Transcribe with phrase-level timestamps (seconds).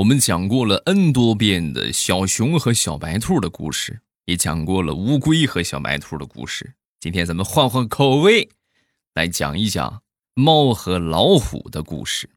[0.00, 6.72] 我们讲过了 N 多遍的小熊和小白兔的故事，也讲过了乌龟和小白兔的故事。
[6.98, 8.48] 今天咱们换换口味，
[9.12, 10.00] 来讲一讲
[10.32, 12.30] 猫和老虎的故事。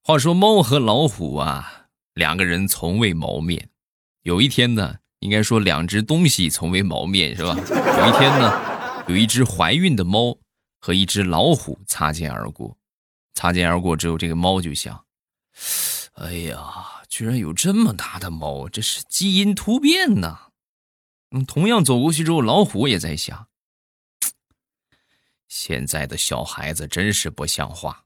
[0.00, 3.68] 话说猫和老虎啊，两个人从未谋面。
[4.22, 7.56] 有一天呢，应该说两只东西从未谋面，是吧？
[7.58, 10.38] 有一天呢，有一只怀孕的猫
[10.78, 12.78] 和一只老虎擦肩而过。
[13.34, 15.04] 擦肩而过之后，这个猫就想。
[16.14, 20.50] 哎呀，居然有这么大的猫，这是基因突变呐！
[21.32, 23.48] 嗯，同样走过去之后，老虎也在想：
[25.48, 28.04] 现在的小孩子真是不像话，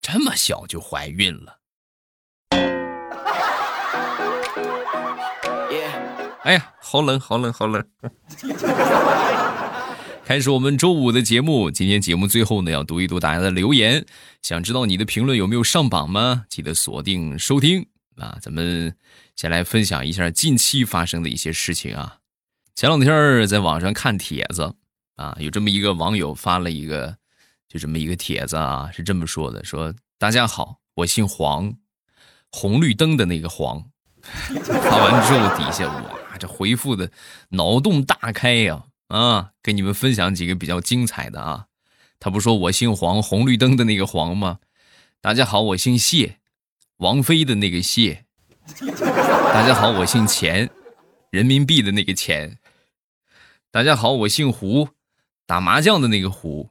[0.00, 1.58] 这么小就怀孕了。
[6.44, 7.86] 哎呀，好冷，好冷，好冷！
[10.28, 14.04] 开始我们周五的节目，今天节目最后呢，要读一读大家的留言。
[14.42, 16.44] 想知道你的评论有没有上榜吗？
[16.50, 17.86] 记得锁定收听
[18.16, 18.36] 啊！
[18.42, 18.94] 咱们
[19.36, 22.18] 先来分享一下近期发生的一些事情啊。
[22.74, 24.74] 前两天在网上看帖子
[25.16, 27.16] 啊，有这么一个网友发了一个，
[27.66, 31.72] 就这么一个帖子啊，是这么说的：说大家好，我姓黄，
[32.52, 33.82] 红绿灯的那个黄。
[34.20, 37.10] 发完之后，底下哇，这回复的
[37.48, 38.74] 脑洞大开呀！
[38.74, 41.66] 啊，啊，给你们分享几个比较精彩的啊！
[42.20, 44.58] 他不说我姓黄，红绿灯的那个黄吗？
[45.20, 46.38] 大家好，我姓谢，
[46.98, 48.26] 王菲的那个谢。
[48.82, 50.68] 大家好，我姓钱，
[51.30, 52.58] 人民币的那个钱。
[53.70, 54.90] 大家好，我姓胡，
[55.46, 56.70] 打麻将的那个胡。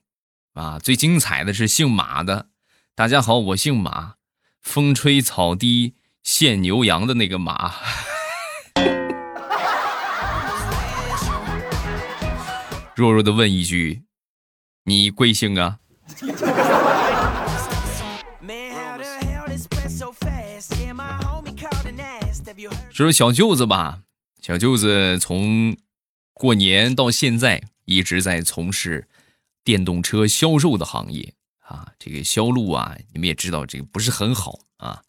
[0.53, 2.49] 啊，最精彩的是姓马的。
[2.93, 4.15] 大家好，我姓马，
[4.61, 7.73] 风吹草低见牛羊的那个马。
[12.97, 14.01] 弱弱的问一句
[14.85, 15.77] ：“你贵姓啊？”
[22.89, 24.01] 说说小舅子吧，
[24.41, 25.77] 小舅子从
[26.33, 29.07] 过年到现在一直在从事
[29.63, 31.89] 电动车销售的行业啊。
[31.99, 35.03] 这个销路啊，你们也知道，这个不是很好啊。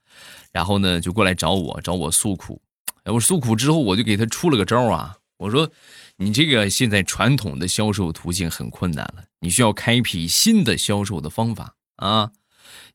[0.52, 2.60] 然后呢，就过来找我，找我诉苦。
[3.06, 5.72] 我诉苦之后，我就给他出了个招啊，我说。
[6.20, 12.32] 你这个现在传统的销售途径很困难了，你需要开辟新的销售的方法啊！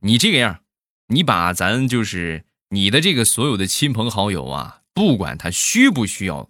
[0.01, 0.59] 你这个样，
[1.07, 6.50] 你把咱就是你的这个所有的亲朋好友啊，不管他需不需要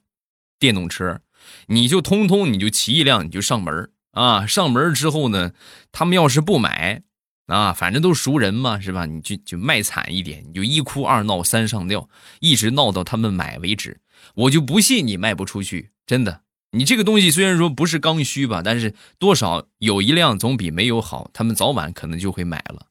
[0.58, 1.22] 电动车，
[1.68, 4.48] 你就通通你就骑一辆你就上门啊！
[4.48, 5.54] 上门之后呢，
[5.92, 7.04] 他们要是不买
[7.46, 9.06] 啊，反正都熟人嘛，是吧？
[9.06, 14.02] 你就就卖惨一点，你就一哭二闹三上吊，一直闹到他们买为止。
[14.34, 16.43] 我就不信你卖不出去，真的。
[16.76, 21.30] 你这个东西虽然说不是刚需吧，但是多少有一辆总比没有好。
[21.32, 22.88] 他们早晚可能就会买了。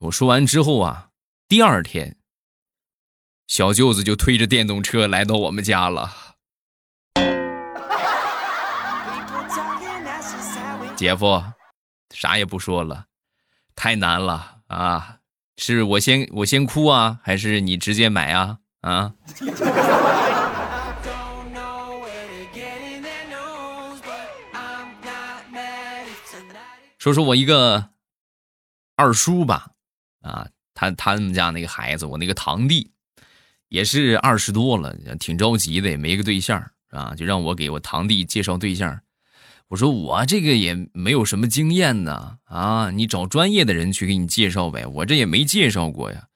[0.00, 1.10] 我说完之后啊，
[1.46, 2.16] 第二天，
[3.46, 6.12] 小舅子就推着电动车来到我们家了。
[10.96, 11.40] 姐夫，
[12.12, 13.04] 啥也不说了，
[13.76, 15.18] 太难了啊！
[15.58, 18.58] 是我先我先哭啊，还是你直接买啊？
[18.80, 19.14] 啊？
[27.08, 27.88] 说说我一个
[28.94, 29.70] 二叔吧，
[30.20, 32.90] 啊，他他们家那个孩子，我那个堂弟
[33.70, 39.00] 也是二十多了，挺着急的，也没个对象啊，就让我给我堂弟介绍对象。
[39.68, 46.28] 我说我这个也没有什么经验呢，啊，你找专业的人去给你介绍呗，我这也没介绍过呀。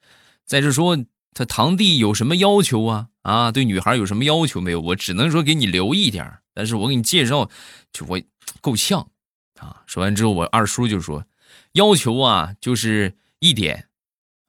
[0.43, 0.97] 再者说，
[1.35, 3.09] 他堂弟有什么要求啊？
[3.21, 4.81] 啊，对女孩有什么要求没有？
[4.81, 7.47] 我只能说给你留一点，但是我给你介绍，
[7.91, 8.19] 就我
[8.59, 9.07] 够呛。
[9.63, 9.83] 啊！
[9.85, 11.25] 说完之后，我二叔就说
[11.73, 13.87] ：“要求啊，就是一点，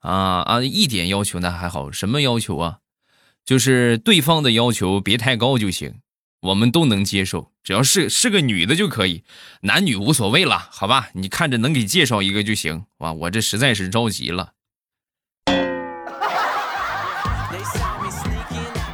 [0.01, 1.93] 啊啊，一点要求那还好。
[1.93, 2.79] 什么要求啊？
[3.45, 6.01] 就是对方的要求别太高就行，
[6.41, 9.23] 我们都能接受，只要是是个女的就可以，
[9.61, 11.11] 男女无所谓了，好吧？
[11.13, 12.87] 你看着能给介绍一个就行。
[12.99, 14.53] 哇，我这实在是着急了。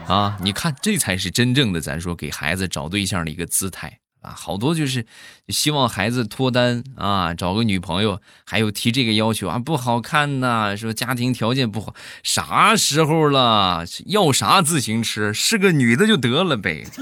[0.09, 5.07] 啊，你看，这才是真正的咱说给孩子找对象的一个姿态。”啊，好多就是
[5.49, 13.85] 希望孩子脱单啊，找个女朋友，还有提这个要求啊，不好看呐，说家庭条件不好，啥时候了？
[14.07, 15.33] 要啥自行车？
[15.33, 16.85] 是个女的就得了呗。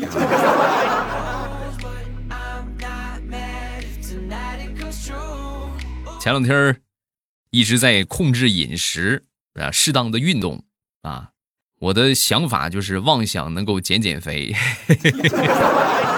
[6.21, 6.81] 前两天
[7.51, 9.25] 一直在控制饮食
[9.55, 10.65] 啊，适当的运动
[11.03, 11.31] 啊，
[11.81, 14.55] 我的想法就是妄想能够减减肥。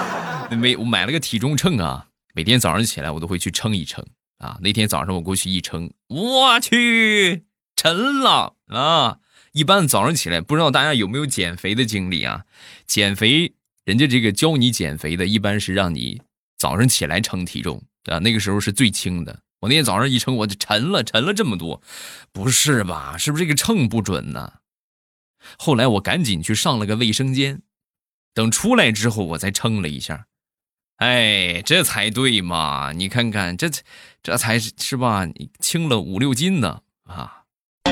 [0.57, 4.05] 没，我买了个体重秤啊，每天早上起来我都会去称一称
[4.37, 4.57] 啊。
[4.61, 7.45] 那天早上我过去一称，我去，
[7.75, 9.19] 沉了啊！
[9.53, 12.45] 一般早上起来，不知道大家有没有减肥的经历啊？
[12.85, 13.53] 减肥，
[13.83, 16.21] 人家这个教你减肥的，一般是让你
[16.57, 19.41] 早上起来称体重啊，那个时候是最轻的。
[19.61, 21.81] 我那天早上一称，我就沉了，沉了这么多，
[22.31, 23.17] 不是吧？
[23.17, 24.53] 是不是这个秤不准呢？
[25.57, 27.61] 后来我赶紧去上了个卫生间，
[28.33, 30.27] 等出来之后，我再称了一下，
[31.01, 32.91] 哎，这才对嘛！
[32.91, 33.67] 你看看，这
[34.21, 35.25] 这才是是吧？
[35.25, 37.41] 你轻了五六斤呢啊！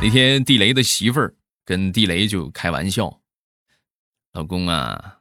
[0.00, 1.34] 那天地雷的媳妇儿
[1.64, 3.20] 跟地雷就开玩笑。
[4.34, 5.18] 老公啊，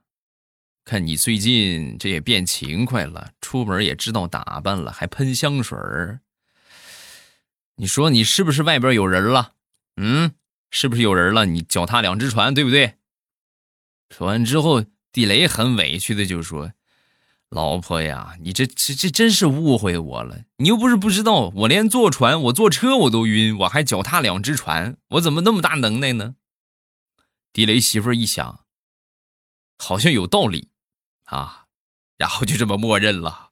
[0.83, 6.19] 看你最近这也变勤快了，出门也知道打扮了，还喷香水儿。
[7.77, 9.53] 你说你是不是外边有人了？
[9.97, 10.33] 嗯，
[10.71, 11.45] 是不是有人了？
[11.45, 12.95] 你脚踏两只船，对不对？
[14.09, 16.73] 说完之后，地雷很委屈的就说
[17.49, 20.43] ：“老婆呀，你这这这真是误会我了。
[20.57, 26.35] 你又不是不知道，我连坐船，我坐车我都晕，我还脚踏两只船，我怎么那么大能耐呢？”
[27.53, 28.65] 地雷媳妇一想。
[29.77, 30.69] 好像有道理，
[31.25, 31.65] 啊，
[32.15, 33.44] 然后就这么默认了。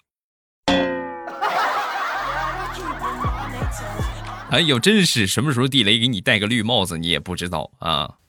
[4.54, 8.20] 哎呦，真是什么时候地雷给你戴个绿帽子，你也不知道啊。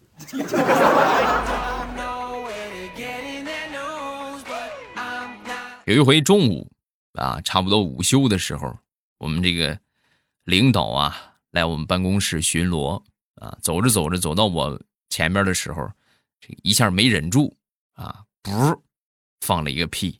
[5.84, 6.72] 有一回中午
[7.12, 8.74] 啊，差不多午休的时候，
[9.18, 9.78] 我们这个
[10.44, 13.02] 领导啊来我们办公室巡逻
[13.34, 14.80] 啊，走着走着走到我
[15.10, 15.92] 前面的时候，
[16.40, 17.54] 这一下没忍住。
[17.92, 18.80] 啊，噗，
[19.42, 20.18] 放了一个屁，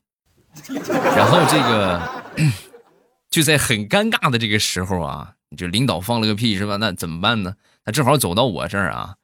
[1.15, 2.23] 然后这个
[3.31, 6.77] 就在很尴尬的这个时候啊，就领导放了个屁是吧？
[6.77, 7.55] 那怎么办呢？
[7.83, 9.15] 他正好走到我这儿啊，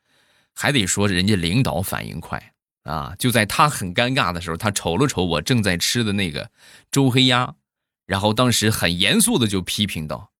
[0.56, 3.14] 还得说人家领导反应快啊。
[3.20, 6.50] 就在他很尴尬的时候，他瞅了瞅我正在吃的那个
[6.90, 7.56] 周黑鸭，
[8.06, 10.32] 然后当时很严肃的就批评道：“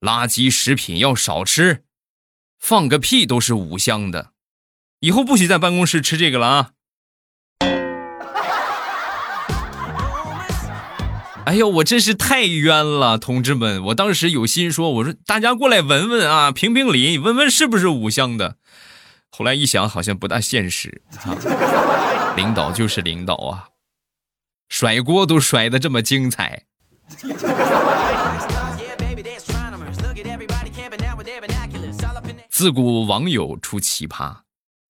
[0.00, 1.84] 垃圾食品要少吃，
[2.58, 4.32] 放个屁都是五香的，
[5.00, 6.70] 以后不许在办公室吃这个了啊。”
[11.46, 13.84] 哎呦，我真是太冤了，同志们！
[13.84, 18.56] 我当时有心说，我说大家过来闻闻啊，评评理，闻闻是不是五香的。
[19.28, 21.02] 后来一想，好像不大现实。
[22.34, 23.68] 领导就是领导啊，
[24.70, 26.64] 甩锅都甩的这么精彩。
[32.48, 34.38] 自古网友出奇葩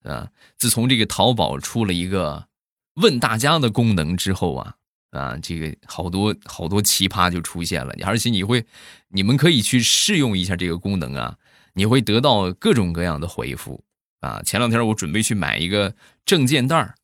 [0.04, 0.28] 啊！
[0.56, 2.46] 自从这个淘宝出了一个
[2.94, 4.74] 问大家的功能之后啊。
[5.14, 8.64] 啊，这个好多好多奇葩就出现了，而且你会，
[9.08, 11.36] 你们可以去试用一下这个功能啊，
[11.72, 13.80] 你会得到各种各样的回复
[14.18, 14.42] 啊。
[14.44, 15.94] 前两天我准备去买一个
[16.26, 16.96] 证件袋儿，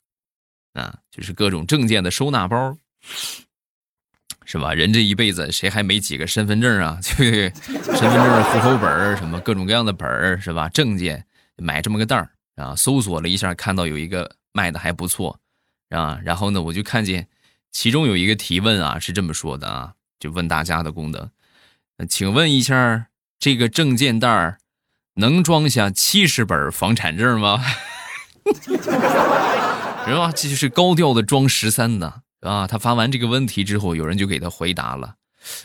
[0.73, 2.77] 啊，就是各种证件的收纳包，
[4.45, 4.75] 是吧？
[4.75, 6.99] 人这一辈子谁还没几个身份证啊？
[7.07, 10.69] 身份证、户口本什么各种各样的本儿，是吧？
[10.71, 11.25] 证件
[11.59, 15.39] 买这么个袋儿啊，搜索了一下，看到有一个卖的还不错，
[15.91, 17.25] 啊，然后呢，我就看见。
[17.73, 21.31] 其中有一个提问啊，是这么说的啊，就问大家的功能，
[22.09, 23.07] 请问一下，
[23.39, 24.59] 这个证件袋
[25.15, 27.63] 能装下七十本房产证吗？
[30.07, 30.33] 是吧？
[30.35, 32.67] 这就是高调的装十三的啊。
[32.67, 35.15] 他发完这个问题之后，有人就给他回答了：“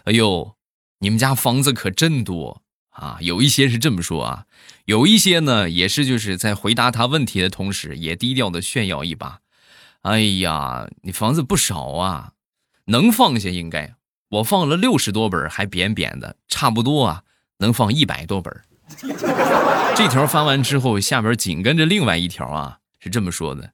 [0.05, 0.55] 哎呦，
[1.00, 4.45] 你们家房子可真多啊！”有一些是这么说啊，
[4.85, 9.39] 有一些呢也是就是在回答他问题的同时，也低调的炫耀一把。
[10.05, 12.33] 哎呀，你房子不少啊，
[12.85, 13.95] 能放下应该。
[14.29, 17.24] 我放了六十多本，还扁扁的，差不多啊，
[17.57, 18.55] 能放一百多本。
[19.97, 23.71] 这条发完之后，下边紧跟着另外一条啊，是这么说的：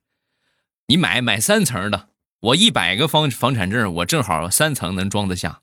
[0.88, 2.08] 你买买三层的，
[2.40, 5.60] 我一百个房房产证，我正好三层能装得下。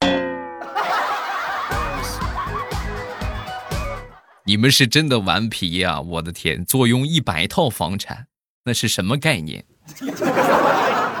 [4.46, 6.00] 你们是真的顽皮呀！
[6.00, 8.26] 我的天，坐拥一百套房产，
[8.64, 9.64] 那是什么概念？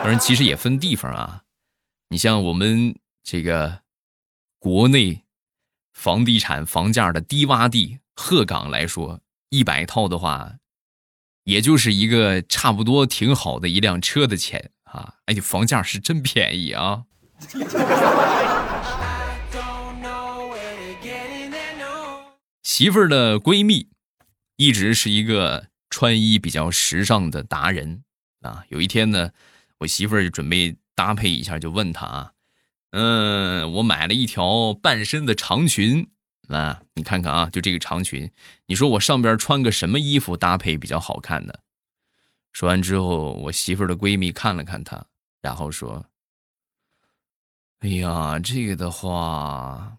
[0.02, 1.42] 当然，其实也分地方啊。
[2.08, 3.80] 你像我们这个
[4.58, 5.24] 国内
[5.92, 9.20] 房地产房价的低洼地鹤岗来说，
[9.50, 10.58] 一百套的话，
[11.44, 15.14] 也就是一个差不多挺好的一辆车的钱啊。
[15.26, 17.04] 哎，房价是真便宜啊。
[22.62, 23.88] 媳妇儿的闺蜜
[24.56, 28.02] 一直是一个穿衣比较时尚的达人。
[28.46, 29.30] 啊，有一天呢，
[29.78, 32.32] 我媳妇儿就准备搭配一下，就问他啊，
[32.90, 36.08] 嗯，我买了一条半身的长裙
[36.48, 38.30] 啊，你看看啊，就这个长裙，
[38.66, 41.52] 你说我上边穿个什么衣服搭配比较好看呢？
[42.52, 45.04] 说完之后，我媳妇儿的闺蜜看了看他，
[45.42, 46.06] 然后说
[47.80, 49.98] ：“哎呀，这个的话，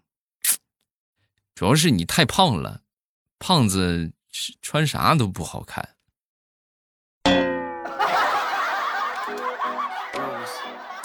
[1.54, 2.82] 主要是你太胖了，
[3.38, 4.10] 胖子
[4.60, 5.88] 穿啥都不好看。”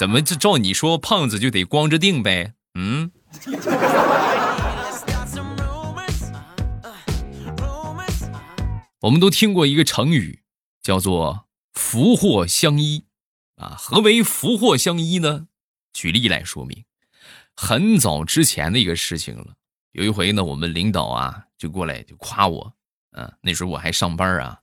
[0.03, 2.55] 怎么这照你说，胖子就得光着腚呗？
[2.73, 3.09] 嗯。
[8.99, 10.43] 我们都听过一个成语，
[10.81, 13.05] 叫做“福祸相依”，
[13.55, 15.47] 啊，何为“福祸相依”呢？
[15.93, 16.83] 举例来说明，
[17.55, 19.53] 很早之前的一个事情了。
[19.93, 22.73] 有一回呢，我们领导啊就过来就夸我，
[23.11, 24.59] 啊，那时候我还上班啊，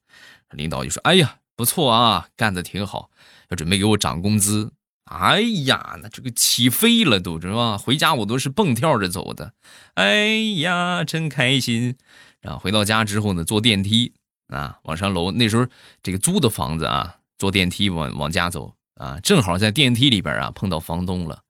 [0.50, 3.09] 领导就说：“哎呀，不错啊，干的挺好，
[3.49, 4.75] 要准备给我涨工资。”
[5.11, 7.76] 哎呀，那这个起飞了都，知道吧？
[7.76, 9.55] 回家我都是蹦跳着走的，
[9.95, 11.97] 哎呀，真开心。
[12.40, 14.14] 然后回到家之后呢，坐电梯
[14.47, 15.33] 啊，往上楼。
[15.33, 15.67] 那时候
[16.00, 21.43] 这个租的房子啊，坐电梯往往家走啊，正好在电梯里边啊碰到房东了。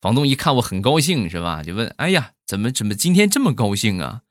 [0.00, 1.62] 房东一看我很高兴，是吧？
[1.62, 4.22] 就问：哎呀，怎么怎么今天这么高兴啊？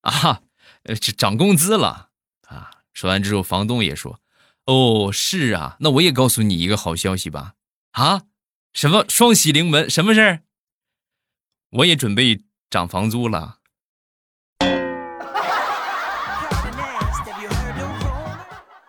[0.00, 0.40] 啊，
[0.84, 2.08] 呃，涨工资了
[2.48, 2.70] 啊。
[2.94, 4.20] 说完之后，房东也说：
[4.64, 7.52] 哦，是啊，那我也告诉你一个好消息吧。
[7.96, 8.24] 啊，
[8.74, 9.88] 什么双喜临门？
[9.88, 10.42] 什么事儿？
[11.70, 13.56] 我也准备涨房租了。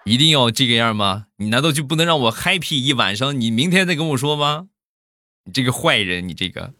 [0.03, 1.27] 一定要这个样吗？
[1.37, 3.39] 你难道就不能让我 happy 一晚上？
[3.39, 4.67] 你明天再跟我说吗？
[5.45, 6.73] 你这个坏人，你这个。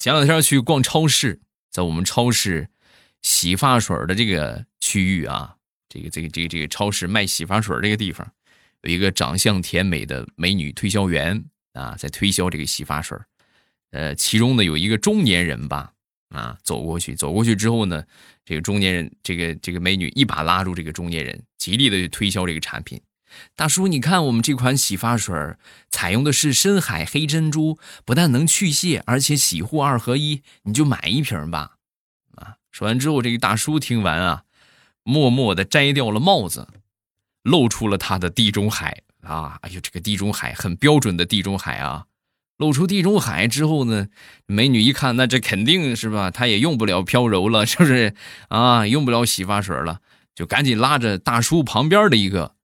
[0.00, 2.70] 前两天去逛超市，在我们超市
[3.22, 5.52] 洗发水的这个区域啊。
[5.88, 8.26] 这个这个这个这个超市卖洗发水这个地方，
[8.82, 13.16] 有一个长相甜美的美女推销员啊，在推销这个洗发水。
[13.92, 15.92] 呃，其中呢有一个中年人吧，
[16.30, 18.04] 啊，走过去，走过去之后呢，
[18.44, 23.00] 这个中年人，这个这个美女一把拉住这个中年人，极力的推销这个产品。
[23.54, 25.34] 大叔，你看我们这款洗发水
[25.90, 31.76] 采用的是深海黑珍珠，不但能去屑，而且洗护二合一，你就买一瓶吧。
[32.34, 34.42] 啊，说完之后，这个大叔听完啊。
[35.06, 36.66] 默默地摘掉了帽子，
[37.42, 39.56] 露出了他的地中海啊！
[39.62, 42.06] 哎呦，这个地中海很标准的地中海啊！
[42.56, 44.08] 露出地中海之后呢，
[44.46, 46.32] 美女一看，那这肯定是吧？
[46.32, 48.16] 她也用不了飘柔了，是不是
[48.48, 48.84] 啊？
[48.84, 50.00] 用不了洗发水了，
[50.34, 52.56] 就赶紧拉着大叔旁边的一个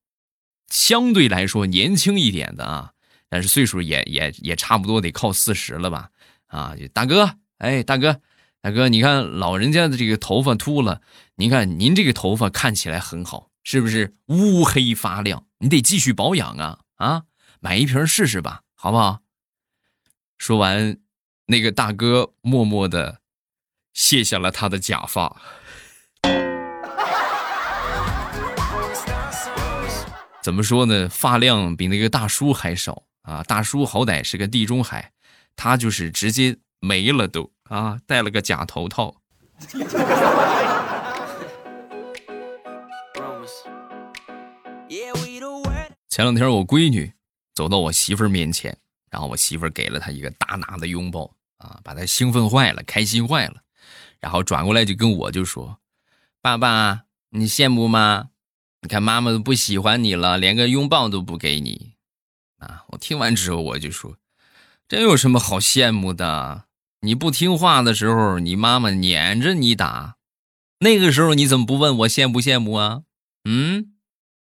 [0.68, 2.90] 相对来说年轻一点的啊，
[3.28, 6.10] 但是岁数也也也差不多得靠四十了吧？
[6.48, 8.20] 啊，大哥，哎，大哥。
[8.64, 11.00] 大哥，你看老人家的这个头发秃了，
[11.34, 15.46] 您看您这个头发看起来很好，是不是乌黑发亮？
[15.58, 17.24] 你得继续保养啊啊！
[17.58, 19.22] 买一瓶试试吧，好不好？
[20.38, 20.96] 说完，
[21.46, 23.18] 那个大哥默默的
[23.94, 25.42] 卸下了他的假发。
[30.40, 31.08] 怎么说呢？
[31.08, 33.42] 发量比那个大叔还少啊！
[33.42, 35.10] 大叔好歹是个地中海，
[35.56, 37.50] 他就是直接没了都。
[37.72, 39.16] 啊，戴了个假头套。
[46.06, 47.14] 前两天我闺女
[47.54, 48.76] 走到我媳妇儿面前，
[49.10, 53.62] 然后我媳妇儿给了她一个大大的拥抱，啊，把她兴奋坏了，开心坏了，
[54.20, 55.78] 然后转过来就跟我就说
[56.42, 58.28] ：“爸爸，你羡慕吗？
[58.82, 61.94] 你看妈妈都不喜欢你了，连个拥抱都不给你。”
[62.60, 64.18] 啊，我听完之后我就说
[64.86, 66.64] ：“这有什么好羡慕的？”
[67.04, 70.18] 你不听话的时候，你妈妈撵着你打，
[70.78, 73.02] 那个时候你怎么不问我羡不羡慕啊？
[73.44, 73.94] 嗯。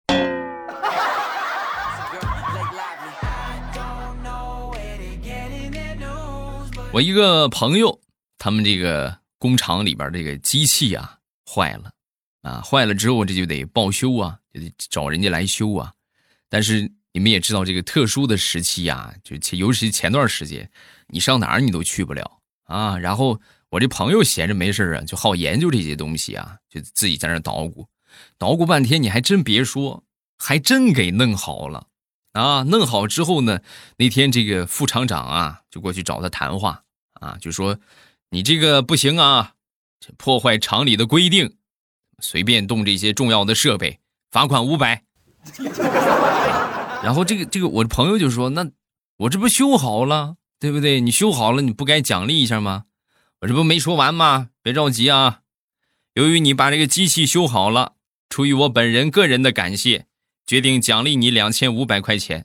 [6.93, 7.99] 我一个朋友，
[8.37, 11.17] 他们这个工厂里边这个机器啊
[11.51, 11.93] 坏了，
[12.43, 15.95] 啊坏了之后这就得报修啊，就得找人家来修啊。
[16.51, 20.71] 但是你们也知道这个特殊的时期呀，就尤其前段时间，
[21.07, 22.40] 你上哪儿你都去不了。
[22.71, 27.89] 啊，然后我这朋友闲着没事啊，就好研究这些东西啊，就自己在那捣鼓，
[28.39, 30.05] 捣鼓半天，你还真别说，
[30.39, 31.89] 还真给弄好了
[32.33, 32.63] 啊！
[32.63, 33.59] 弄好之后呢，
[33.97, 36.85] 那天这个副厂长啊，就过去找他谈话
[37.15, 37.77] 啊，就说
[38.31, 39.55] 你这个不行啊，
[39.99, 41.57] 这破坏厂里的规定，
[42.21, 43.99] 随便动这些重要的设备，
[44.31, 45.03] 罚款五百。
[47.03, 48.71] 然后这个这个我朋友就说，那
[49.17, 50.37] 我这不修好了。
[50.61, 51.01] 对不对？
[51.01, 52.85] 你修好了，你不该奖励一下吗？
[53.41, 54.51] 我这不没说完吗？
[54.63, 55.41] 别着急啊！
[56.13, 57.95] 由于你把这个机器修好了，
[58.29, 60.05] 出于我本人个人的感谢，
[60.47, 62.45] 决定奖励你两千五百块钱。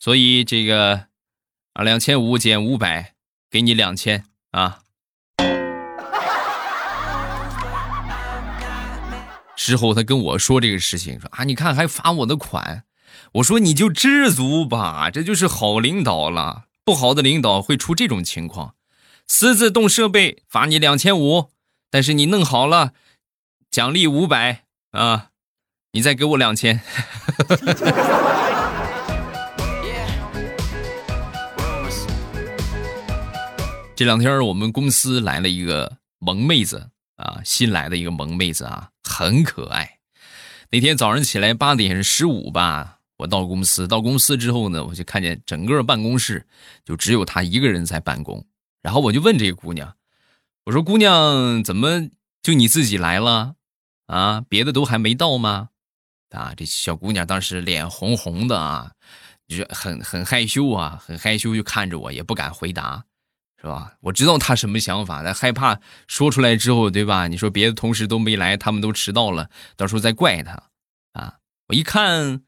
[0.00, 1.06] 所以这个
[1.74, 3.14] 啊，两千五减五百，
[3.48, 4.80] 给你两千啊。
[9.54, 12.84] 之后他跟我说这个事情，说啊，你看还罚我的款。
[13.34, 16.65] 我说你就知足吧，这就是好领导了。
[16.86, 18.76] 不好的领导会出这种情况，
[19.26, 21.50] 私自动设备罚你两千五，
[21.90, 22.92] 但是你弄好了，
[23.72, 24.62] 奖励五百
[24.92, 25.30] 啊，
[25.90, 26.80] 你再给我两千。
[33.96, 39.98] 这两天我们公司来了一个萌妹子啊，新来的一个萌妹子啊，很可爱。
[40.70, 46.46] 那天早上起来八点十五吧，我到公司，到公司之后呢，我就看见整个办公室
[46.84, 48.44] 就只有她一个人在办公。
[48.82, 49.96] 然后我就问这个姑娘，
[50.64, 52.08] 我说：“姑娘，怎么
[52.42, 53.54] 就你自己来了
[54.06, 54.42] 啊？
[54.48, 55.70] 别的都还没到吗？”
[56.30, 58.92] 啊，这小姑娘当时脸红红的啊，
[59.48, 63.04] 就很很害羞啊，很害羞，就看着我，也不敢回答。
[63.58, 63.94] 是吧？
[64.02, 67.26] 我知道她什么想法，他害怕说出来之后，对吧？
[67.26, 70.62] 你说别的同事都没来，他们都迟到了，到时候再怪她
[71.12, 71.38] 啊！
[71.68, 72.42] 我一看，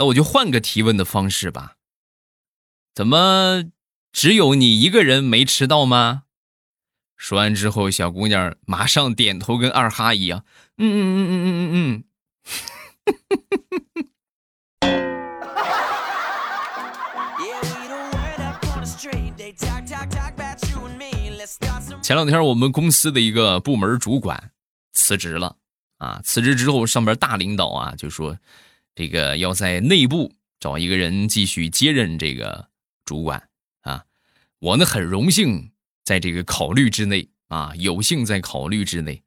[0.00, 1.74] 那我就换个提问的方式吧。
[2.94, 3.64] 怎么
[4.10, 6.22] 只有你一个人没迟到吗？
[7.18, 10.42] 说完之后，小姑娘马上点头，跟二哈一样，
[10.78, 12.04] 嗯嗯嗯嗯嗯嗯嗯。
[22.02, 24.52] 前两天我们公司的一个部门主管
[24.94, 25.56] 辞职了
[25.98, 28.38] 啊，辞职之后上边大领导啊就说，
[28.94, 32.68] 这个要在内部找一个人继续接任这个
[33.04, 33.48] 主管
[33.82, 34.04] 啊，
[34.58, 35.72] 我呢很荣幸
[36.04, 39.22] 在这个考虑之内啊，有幸在考虑之内。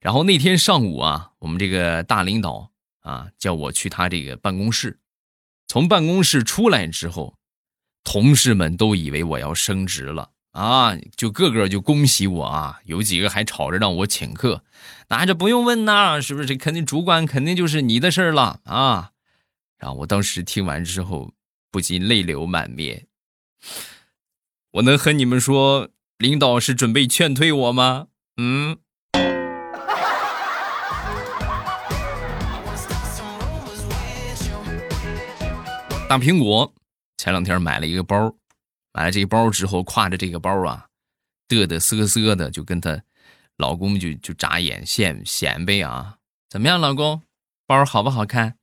[0.00, 5.00] 然后那天上午啊，我们这个大领导啊叫我去他这个办公室，
[5.66, 7.36] 从办公室出来之后，
[8.04, 10.30] 同事们都以为我要升职了。
[10.58, 12.80] 啊，就个个就恭喜我啊！
[12.84, 14.64] 有几个还吵着让我请客，
[15.08, 16.46] 那这不用问呐，是不是？
[16.46, 19.12] 这肯定主管肯定就是你的事儿了啊！
[19.78, 21.30] 然后我当时听完之后，
[21.70, 23.06] 不禁泪流满面。
[24.72, 28.08] 我能和你们说，领导是准备劝退我吗？
[28.36, 28.78] 嗯。
[36.08, 36.74] 大苹果
[37.16, 38.34] 前两天买了一个包。
[38.92, 40.88] 买了这个包之后，挎着这个包啊，
[41.48, 43.02] 嘚嘚瑟瑟的就跟她
[43.56, 47.22] 老公就就眨眼显显摆啊，怎么样，老公，
[47.66, 48.56] 包好不好看？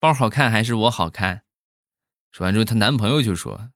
[0.00, 1.42] 包好看还是我好看？
[2.30, 3.70] 说完之后，她男朋友就说：“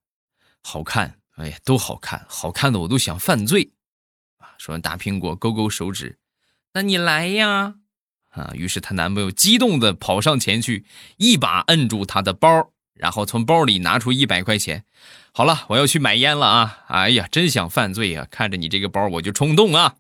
[0.62, 3.72] 好看，哎呀，都好看，好看的我都想犯罪。”
[4.38, 6.18] 啊，说完大苹果勾勾手指
[6.74, 7.76] ：“那你来呀！”
[8.31, 14.84] 啊，于是她男朋友激动的跑上前去，一把摁住她的包，然后从包里拿出一百块钱。
[15.32, 16.84] 好了，我要去买烟了啊！
[16.86, 18.28] 哎呀，真想犯罪呀！
[18.30, 19.96] 看着你这个包，我就冲动啊。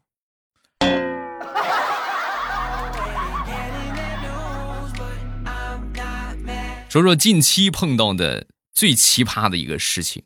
[6.88, 10.22] 说说近期碰到的最奇葩的一个事情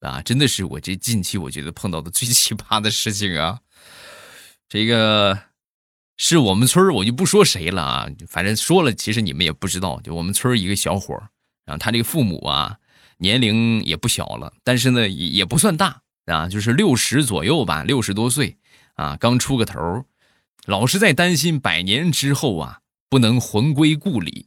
[0.00, 3.60] 啊，真的是我这近期我觉得碰到的最奇葩的事情啊。
[4.68, 5.38] 这个
[6.16, 11.16] 是我们村我就不说谁了啊，反正说了，其实你们也不知道，就我们村一个小伙
[11.70, 12.76] 啊他这个父母啊。
[13.22, 18.56] 年龄也不小了，但是呢也也不算大啊，就是六十左右吧，六十多岁
[18.94, 20.06] 啊，刚出个头，
[20.64, 22.78] 老是在担心百年之后啊
[23.10, 24.46] 不能魂归故里。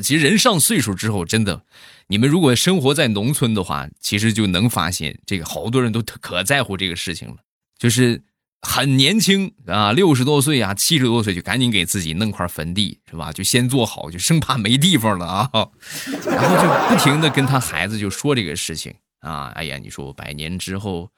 [0.00, 1.64] 其实人上岁数之后，真的，
[2.06, 7.38] 你们如果生活在农村的话，其实就能发现这个好多人都可在乎这个事情了，
[7.76, 8.22] 就是。
[8.66, 13.30] 很年轻啊，六十多岁啊，七十多岁就赶紧给自己弄块坟地，是吧？
[13.30, 15.50] 就先做好，就生怕没地方了啊。
[16.26, 19.52] 然后就不停的跟他孩子就说这个事情啊。
[19.54, 21.10] 哎呀，你说我百年之后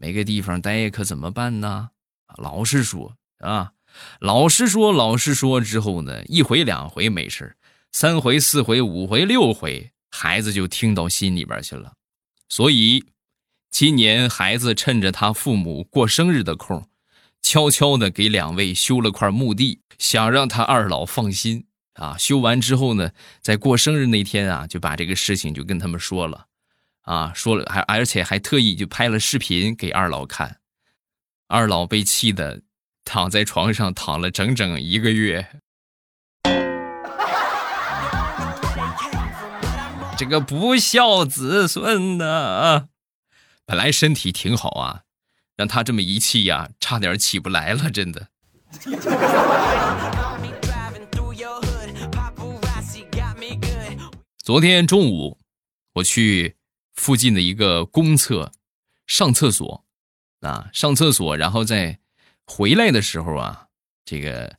[0.00, 1.90] 没个地方待，可怎么办呢？
[2.38, 3.72] 老是说啊，
[4.20, 7.56] 老是说，老是说之后呢，一回两回没事
[7.92, 11.92] 三回四回五回六回，孩子就听到心里边去了，
[12.48, 13.04] 所以。
[13.70, 16.88] 今年孩子趁着他父母过生日的空，
[17.42, 22.16] 悄悄的给两位修了块墓地，想让他二老放心啊。
[22.18, 23.10] 修完之后呢，
[23.42, 26.46] 在过生日那天啊，就把这个事情就跟他们说了，
[27.02, 30.60] 啊，说了还而且还特意就拍了视频给二老看，
[31.48, 32.62] 二老被气的
[33.04, 35.60] 躺在床上躺了整整一个月。
[40.16, 42.88] 这个不孝子孙呐！
[43.68, 45.02] 本来身体挺好啊，
[45.56, 48.28] 让他这么一气呀，差点起不来了，真的。
[54.36, 55.40] 昨天中午，
[55.94, 56.54] 我去
[56.94, 58.52] 附近的一个公厕
[59.04, 59.84] 上厕所，
[60.42, 61.98] 啊，上厕所，然后在
[62.46, 63.66] 回来的时候啊，
[64.04, 64.58] 这个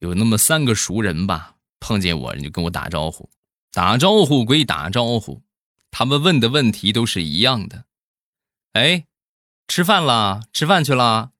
[0.00, 3.30] 有那么三个熟人吧，碰见我，人就跟我打招呼，
[3.72, 5.42] 打招呼归打招呼，
[5.90, 7.85] 他们问的问题都是一样的。
[8.76, 9.06] 哎，
[9.66, 10.42] 吃饭啦？
[10.52, 11.30] 吃饭去了？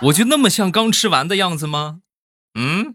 [0.00, 2.00] 我就那么像刚吃完的样子吗？
[2.54, 2.94] 嗯。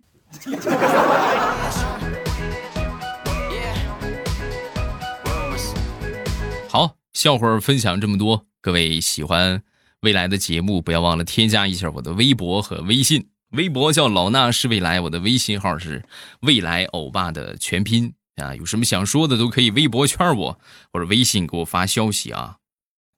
[6.68, 9.62] 好，笑话分享这么多，各位喜欢
[10.02, 13.30] 未来的节目，不要忘了添加一下我的微博和微信。
[13.52, 16.04] 微博叫老衲是未来，我的微信号是
[16.42, 18.56] 未来欧巴的全拼啊。
[18.56, 20.60] 有什么想说的都可以微博圈我，
[20.92, 22.58] 或者微信给我发消息啊。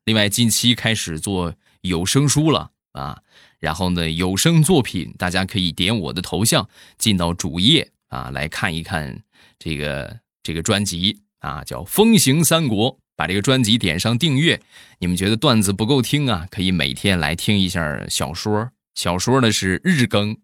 [0.06, 3.22] 另外，近期开始做有声书了啊。
[3.60, 9.22] 然后呢，有声作品大家可以点我的头像进到主页啊，来看一看
[9.60, 12.94] 这个这个专辑啊，叫《风行三国》。
[13.14, 14.60] 把这个专辑点上订阅，
[14.98, 16.48] 你们觉得段子不够听啊？
[16.50, 18.72] 可以每天来听一下小说。
[18.96, 20.36] 小说呢是日更，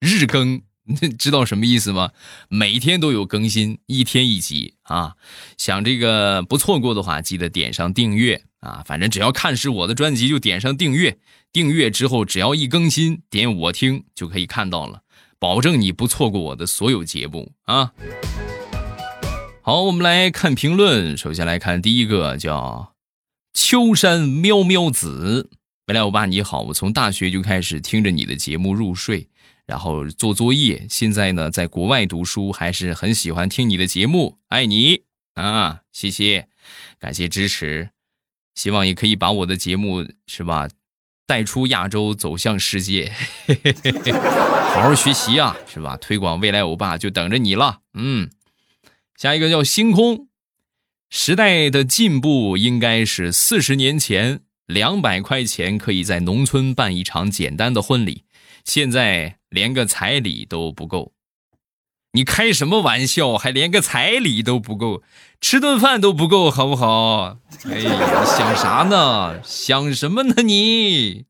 [0.00, 0.60] 日更，
[1.18, 2.12] 知道什么意思吗？
[2.48, 5.14] 每天都有更新，一天一集啊。
[5.58, 8.82] 想这个不错过的话，记得点上订阅啊。
[8.86, 11.18] 反正只要看是我的专辑，就点上订阅。
[11.52, 15.00] 订阅之后，只要一更新，点我听就可以看到了，
[15.38, 17.92] 保证你不错过我的所有节目啊。
[19.62, 21.16] 好，我们来看评论。
[21.16, 22.94] 首先来看第一个，叫
[23.52, 25.50] 秋山喵喵子。
[25.86, 29.28] 未来我爸你好，我从大学就开始听着你的节目入睡，
[29.66, 30.86] 然后做作业。
[30.88, 34.38] 现在呢，在国外读书，还是很喜欢听你的节目。
[34.48, 35.02] 爱你
[35.34, 36.48] 啊，谢谢，
[36.98, 37.90] 感谢支持。
[38.54, 40.68] 希望也可以把我的节目是吧，
[41.26, 43.12] 带出亚洲，走向世界。
[44.72, 45.96] 好好学习啊，是吧？
[45.96, 47.80] 推广未来欧巴就等着你了。
[47.94, 48.30] 嗯。
[49.16, 50.28] 下一个叫星空，
[51.08, 58.24] 时代的进步应该是四十年前两百块钱可以在农村办一场简单的婚礼，
[58.62, 61.14] 现在连个彩礼都不够。
[62.12, 63.38] 你开什么玩笑？
[63.38, 65.02] 还连个彩礼都不够，
[65.40, 67.38] 吃顿饭都不够，好不好？
[67.64, 69.42] 哎呀，想啥呢？
[69.42, 71.24] 想什么呢你？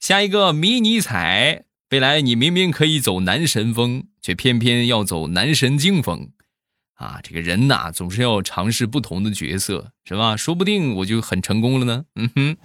[0.00, 6.30] 下一个迷你彩，未来你明明可以走男神风，却偏偏要走男神经风。
[6.94, 10.36] 啊，这个人呐，总是要尝试不同的角色，是吧？
[10.36, 12.04] 说不定我就很成功了呢。
[12.16, 12.56] 嗯哼，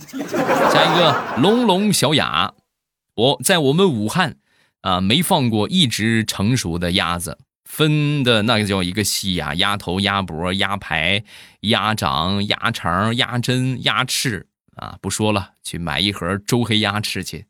[0.71, 2.53] 下一个龙龙小雅，
[3.15, 4.37] 我在我们武汉
[4.83, 11.23] 啊，没放过一只成熟的鸭子，分的那个叫一个细呀，鸭头、鸭脖、鸭排、
[11.61, 17.45] 鸭掌、鸭肠、鸭胗、鸭翅啊，不说了，去买一盒周黑鸭吃去。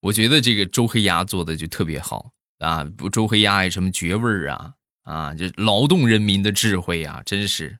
[0.00, 4.72] 我觉得这个周黑鸭做的就特别好啊，周黑鸭有什么绝味啊？
[5.04, 7.78] 啊，这劳动人民的智慧啊，真是！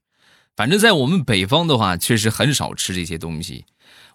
[0.54, 3.64] 反正，在我们北方的话，确实很少吃这些东西。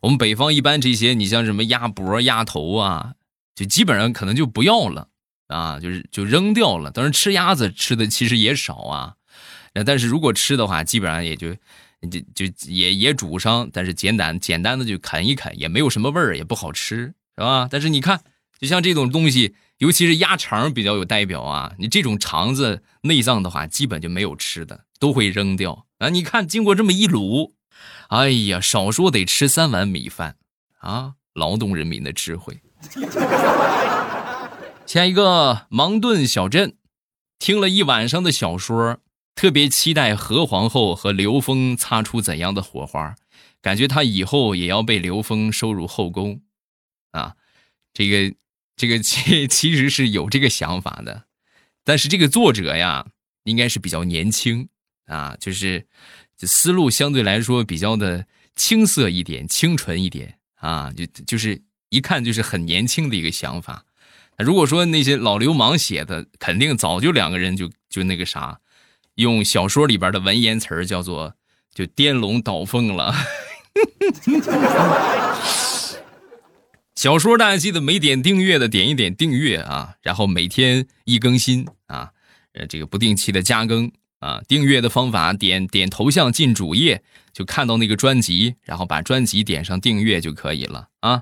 [0.02, 3.14] 我们北方一般这些，你像什么鸭脖、鸭头啊，
[3.58, 5.10] 就基本上可能就不要了
[5.48, 6.92] 啊，就是就扔掉了。
[6.92, 9.16] 当然，吃鸭子吃的其实也少啊。
[9.84, 11.56] 但是如果吃的话，基本上也就
[12.12, 17.68] 就就也也煮上，但是简单简单的就啃一啃，也没有什么味儿，也不好吃，是吧？
[17.72, 18.22] 但是你看，
[18.60, 19.56] 就像这种东西。
[19.80, 26.10] 尤其是鸭肠比较有代表啊，你这种肠子内脏的话，基本就没有吃的，都会扔掉啊。
[26.10, 27.52] 你看，经过这么一卤，
[28.08, 30.36] 哎呀，少说得吃三碗米饭
[30.80, 31.14] 啊！
[31.36, 32.60] 劳动人民的智慧。
[34.86, 36.76] 下一个芒顿小镇，
[37.40, 38.98] 听了一晚上的小说，
[39.36, 43.16] 特别期待何皇后和刘峰擦出怎样的火花，
[43.62, 46.42] 感觉他以后也要被刘峰收入后宫
[47.12, 47.36] 啊，
[47.94, 48.36] 这个。
[48.80, 51.24] 这个其其实是有这个想法的，
[51.84, 53.08] 但是这个作者呀，
[53.44, 54.70] 应该是比较年轻
[55.08, 55.88] 啊，就是
[56.42, 63.86] 思路相对来说比较的青涩一点、清纯一点啊，就就是一看就是很年轻的一个想法。
[64.38, 68.60] 如果说那些老流氓写的，肯定早就两个人就就那个啥，
[69.16, 71.34] 用小说里边的文言词儿叫做
[71.74, 73.16] 就颠龙倒凤了。
[76.96, 82.10] 小说大家记得没点订阅的点一点订阅啊，然后每天一更新啊，
[82.54, 84.42] 呃，这个不定期的加更啊。
[84.48, 91.22] 订阅的方法点点头像进主页就看到那个专辑，然后把专辑点上订阅就可以了啊。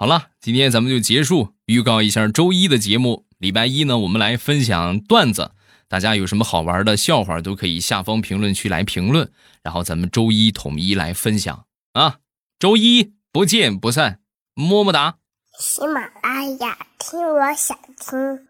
[0.00, 3.26] 好了，今天咱们就结束，预告一下周一的节目。
[3.38, 5.50] 礼拜一呢，我们来分享段子，
[5.88, 9.28] 大家有什么好玩的笑话都可以下方评论区来评论，
[9.60, 12.18] 然后咱们周一统一来分享啊。
[12.60, 14.20] 周一不见不散。
[14.54, 15.16] 么么哒！
[15.58, 18.47] 喜马拉雅，听我想听。